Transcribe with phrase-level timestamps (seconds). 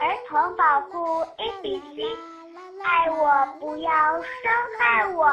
[0.00, 2.02] 儿童保护 A B C，
[2.82, 5.26] 爱我不要伤害我。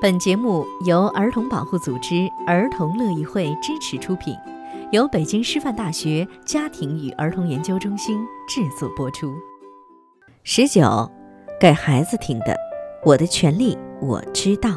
[0.00, 4.34] 本节目由儿童保护组织儿童乐意会支持出品，
[4.92, 9.34] 由北京师范大学家庭与儿童研究中心制作播出。
[10.42, 11.10] 十九，
[11.60, 12.52] 给孩子听的，
[13.04, 14.70] 《我的权利我知道》。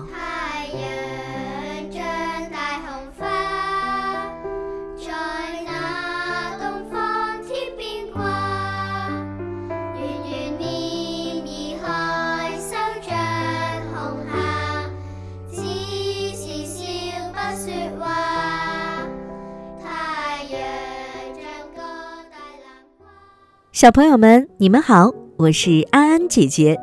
[23.77, 26.79] 小朋友们，你们好，我是安安姐姐。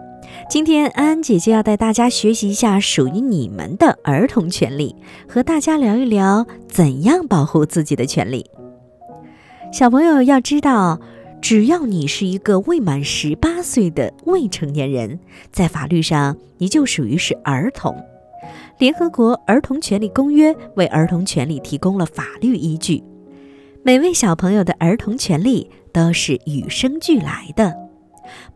[0.49, 4.95] 今天安安姐姐要带大家学习一下属于你们的儿童权利，
[5.29, 8.47] 和大家聊一聊怎样保护自己的权利。
[9.73, 11.01] 小朋友要知道，
[11.43, 15.19] 只要你是一个未满十八岁的未成年人，
[15.51, 17.93] 在法律上你就属于是儿童。
[18.79, 23.03] 联合国儿童权利公约为儿童权利提供了法律依据。
[23.87, 25.71] 每位小朋友的儿童权利。
[25.93, 27.73] 都是与生俱来的，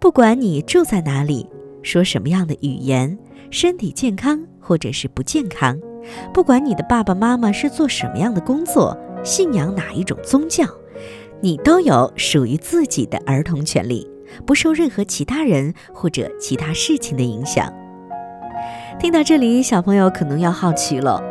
[0.00, 1.48] 不管你住在哪里，
[1.84, 3.16] 说什么样的语言，
[3.48, 5.78] 身体健康或者是不健康，
[6.34, 10.64] 不管你的爸爸妈妈是做什么样的工作，信仰哪一种宗教，
[11.40, 14.10] 你都有属于自己的儿童权利，
[14.44, 17.72] 不受任何其他人或者其他事情的影响。
[18.98, 21.22] 听到这里，小朋友可能要好奇了，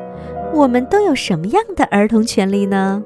[0.53, 3.03] 我们都有什么样的儿童权利呢？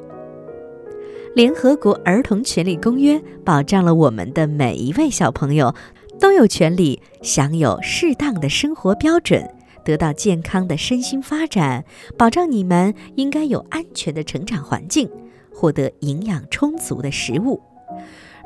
[1.34, 5.74] 联合国儿童权利公约保障了我们的每一位小朋友
[6.20, 9.50] 都有权利享有适当的生活标准，
[9.86, 11.86] 得到健康的身心发展，
[12.18, 15.10] 保障你们应该有安全的成长环境，
[15.54, 17.62] 获得营养充足的食物。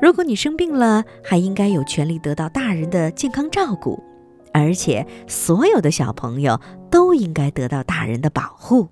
[0.00, 4.00] 如果你生病了，还应该有权利得到大人的健康照顾，
[4.52, 8.88] 而且所有的小朋友都应该得到大人的保护。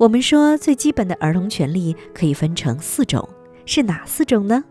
[0.00, 3.28] 我们说最基本的儿童权利可以分成四种，
[3.66, 4.64] 是哪四种呢？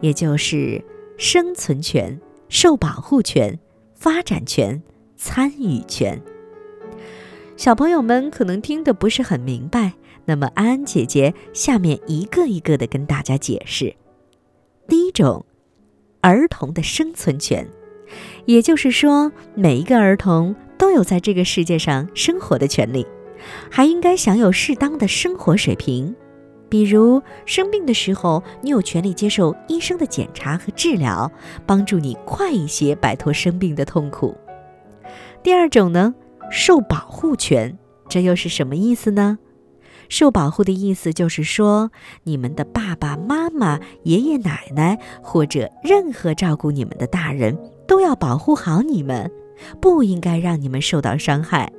[0.00, 0.80] 也就是
[1.18, 2.16] 生存权、
[2.48, 3.58] 受保护权、
[3.96, 4.80] 发展权、
[5.16, 6.22] 参与权。
[7.56, 9.94] 小朋友们可能听得不是很明白，
[10.24, 13.96] 那么安安姐姐下面一个一个的跟大家解释。
[14.86, 15.44] 第一种，
[16.20, 17.66] 儿童的生存权，
[18.44, 23.04] 也就是说每一个儿童都有在这个世界上生活的权利。
[23.70, 26.14] 还应该享有适当的生活水平，
[26.68, 31.30] 比如生病的时候，你有权利接受医生的检查和治疗，
[31.66, 34.36] 帮助你快一些摆脱生病的痛苦。
[35.42, 36.14] 第二种呢，
[36.50, 37.78] 受保护权，
[38.08, 39.38] 这又是什么意思呢？
[40.08, 41.92] 受保护的意思就是说，
[42.24, 49.30] 你们的爸爸妈妈、爷爷奶奶或者任何照顾你们的大人都要保护好你们，
[49.80, 51.72] 不应该让你们受到伤害。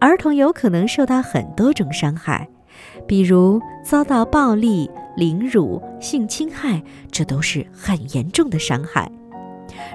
[0.00, 2.48] 儿童有可能受到很多种伤害，
[3.06, 9.10] 比如遭到暴力、凌辱、性侵害，这都是很严重的伤害。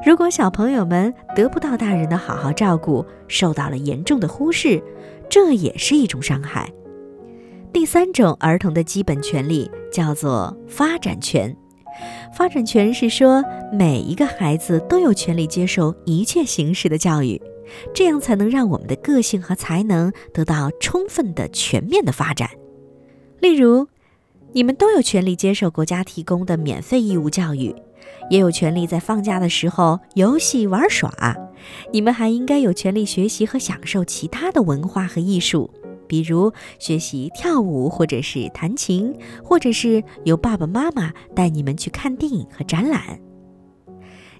[0.05, 4.81] 如果小朋友们得不到大人的好好照顾，受到了严重的忽视，
[5.27, 6.71] 这也是一种伤害。
[7.73, 11.53] 第三种儿童的基本权利叫做发展权。
[12.33, 17.41] 发展权是说每一个孩子都有权利接受一切形式的教育。
[17.93, 22.49] 这样才能让我们的个性和才能得到充分的、全面的发展。
[23.39, 23.87] 例如，
[24.53, 27.75] 你们都有权利接受国家提供的免费义务教育，
[28.29, 31.11] 也有权利在放假的时候游戏玩耍。
[31.91, 35.71] 你们还应该有权利学习和享受其他的文化和艺术，
[36.07, 43.19] 比如学习跳舞，或者是弹琴，或者是由爸爸妈妈带你们去看电影和展览。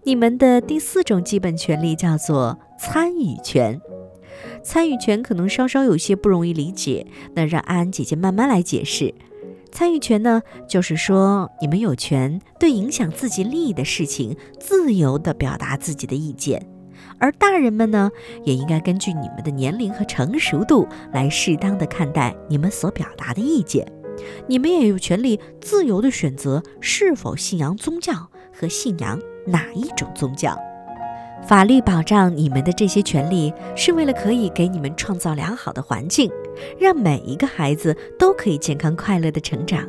[0.04, 3.80] 你们的第四种基本权利叫做参与权。
[4.64, 9.14] 参与权可能稍稍有些不容易理解，那让安安姐姐慢慢来解释。
[9.72, 16.66] 参与权呢，就是说你们有权对影响自己利益的事情自由地表达自己的意见，
[17.20, 18.10] 而大人们呢，
[18.44, 23.86] 也应该根据你们的年龄和成熟度来适当的看待你们所表达的意见。
[24.48, 28.14] 你们也有权利自由地选择是否信仰宗教
[28.54, 29.20] 和信仰。
[29.48, 30.58] 哪一种宗教？
[31.48, 36.32] 法律保障你们的这些权利，是为了可以给你们创造良好的环境，
[36.80, 39.88] 让每一个孩子都可以健康快乐的成长，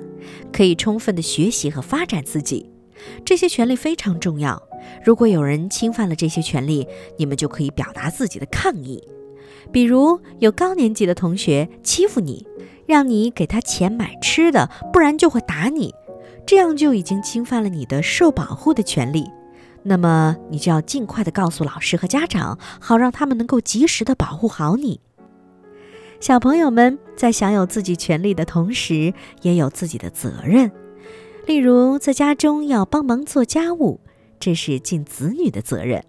[0.52, 2.70] 可以充分的学习和发展自己。
[3.24, 4.62] 这些权利非常重要。
[5.02, 6.86] 如果有人侵犯了这些权利，
[7.16, 9.02] 你们就可以表达自己的抗议。
[9.72, 12.46] 比如有高年级的同学欺负你，
[12.84, 15.94] 让你给他钱买吃的，不然就会打你，
[16.44, 19.24] 这样就已经侵犯了你的受保护的权利。
[19.88, 25.00] 那么你就要尽快的告诉老师和家长，好让他们能够及时的保护好你。
[26.18, 30.72] 小朋友们在享有自己权利的同时，也有自己的责任。
[31.46, 34.00] 例如，在家中要帮忙做家务，
[34.40, 36.02] 这是尽子女的责任；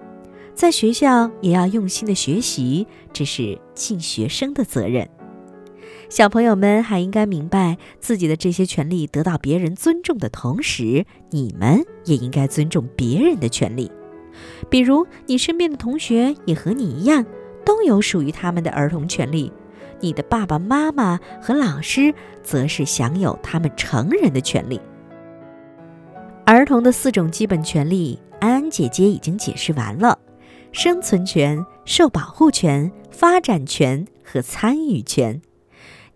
[0.55, 5.07] 在学校也要用心的学习，这是尽学生的责任。
[6.09, 13.91] 小朋友们还应该明白，自己的这些权利得到别人尊重的同时，你们也应该尊重别人的权利。
[14.69, 17.25] 比如，你身边的同学也和你一样，
[17.65, 19.51] 都有属于他们的儿童权利。
[19.99, 24.79] 你的爸爸妈妈和老师则是享有他们成人的权利。
[26.45, 30.17] 儿童的四种基本权利，安安姐姐已经解释完了：
[30.71, 35.41] 生存权、受保护权、发展权和参与权。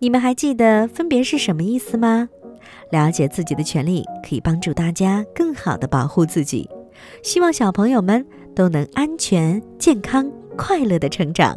[0.01, 2.27] 你们还记得分别是什么意思吗？
[2.89, 6.68] 了解自己的权利，可以帮助大家更好的保护自己。
[7.21, 8.25] 希望小朋友们
[8.56, 10.27] 都能安全、健康、
[10.57, 11.56] 快乐的成长。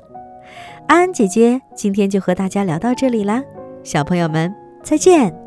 [0.87, 3.43] 安安姐姐今天就和大家聊到这里啦，
[3.83, 5.44] 小朋友们再见。